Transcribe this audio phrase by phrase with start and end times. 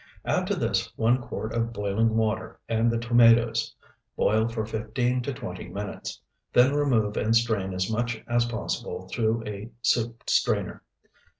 [0.25, 3.75] Add to this one quart of boiling water and the tomatoes.
[4.17, 6.19] Boil for fifteen to twenty minutes.
[6.53, 10.81] Then remove and strain as much as possible through a soup strainer.